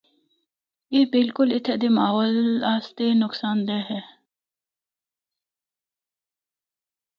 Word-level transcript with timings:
اے 0.91 0.99
بالکل 1.13 1.47
اِتھّا 1.55 1.75
دے 1.81 1.89
ماحول 1.97 2.33
آسطے 2.73 3.05
نقصان 3.23 3.57
دہ 3.67 3.77
ہن۔ 3.87 4.03